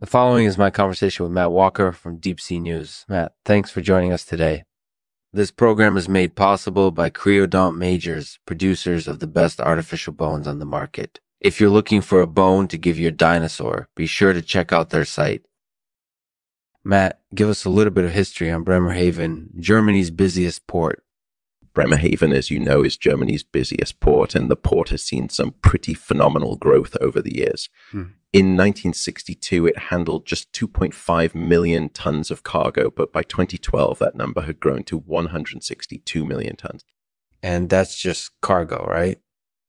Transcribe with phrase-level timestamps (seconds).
[0.00, 3.04] The following is my conversation with Matt Walker from Deep Sea News.
[3.06, 4.64] Matt, thanks for joining us today.
[5.30, 10.58] This program is made possible by Creodont Majors, producers of the best artificial bones on
[10.58, 11.20] the market.
[11.38, 14.88] If you're looking for a bone to give your dinosaur, be sure to check out
[14.88, 15.42] their site.
[16.82, 21.04] Matt, give us a little bit of history on Bremerhaven, Germany's busiest port.
[21.74, 25.92] Bremerhaven, as you know, is Germany's busiest port, and the port has seen some pretty
[25.92, 27.68] phenomenal growth over the years.
[27.90, 28.04] Hmm.
[28.32, 34.42] In 1962, it handled just 2.5 million tons of cargo, but by 2012, that number
[34.42, 36.84] had grown to 162 million tons.
[37.42, 39.18] And that's just cargo, right?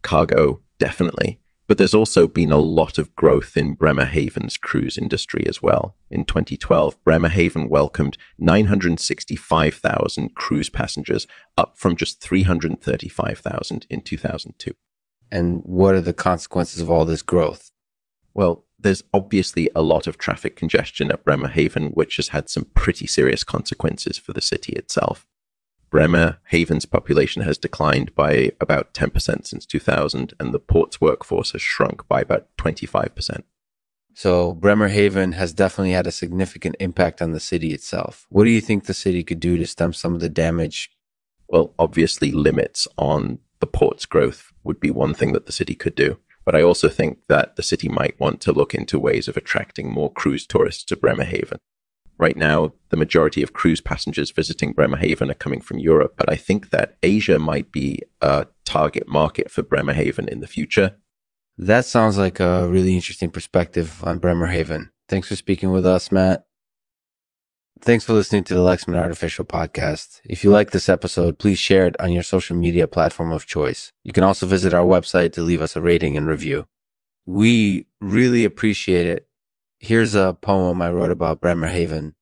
[0.00, 1.38] Cargo, definitely.
[1.66, 5.94] But there's also been a lot of growth in Bremerhaven's cruise industry as well.
[6.10, 11.26] In 2012, Bremerhaven welcomed 965,000 cruise passengers,
[11.58, 14.72] up from just 335,000 in 2002.
[15.30, 17.70] And what are the consequences of all this growth?
[18.36, 23.06] Well, there's obviously a lot of traffic congestion at Bremerhaven, which has had some pretty
[23.06, 25.26] serious consequences for the city itself.
[25.90, 32.06] Bremerhaven's population has declined by about 10% since 2000, and the port's workforce has shrunk
[32.08, 33.44] by about 25%.
[34.12, 38.26] So, Bremerhaven has definitely had a significant impact on the city itself.
[38.28, 40.90] What do you think the city could do to stem some of the damage?
[41.48, 45.94] Well, obviously, limits on the port's growth would be one thing that the city could
[45.94, 46.18] do.
[46.46, 49.92] But I also think that the city might want to look into ways of attracting
[49.92, 51.58] more cruise tourists to Bremerhaven
[52.18, 56.36] right now, the majority of cruise passengers visiting Bremerhaven are coming from Europe, but I
[56.36, 60.96] think that Asia might be a target market for Bremerhaven in the future.
[61.58, 64.90] That sounds like a really interesting perspective on Bremerhaven.
[65.08, 66.46] Thanks for speaking with us, Matt.
[67.86, 70.20] Thanks for listening to the Lexman Artificial Podcast.
[70.24, 73.92] If you like this episode, please share it on your social media platform of choice.
[74.02, 76.66] You can also visit our website to leave us a rating and review.
[77.24, 79.28] We really appreciate it
[79.78, 82.14] Here's a poem I wrote about Bremerhaven.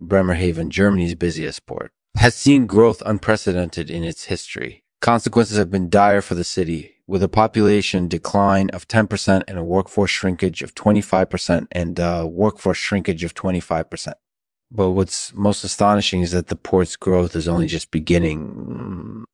[0.00, 4.84] Bremerhaven, Germany's busiest port, has seen growth unprecedented in its history.
[5.00, 9.62] Consequences have been dire for the city, with a population decline of 10% and a
[9.62, 14.14] workforce shrinkage of 25% and a workforce shrinkage of 25%.
[14.70, 17.76] But what's most astonishing is that the port's growth is only hmm.
[17.76, 19.26] just beginning.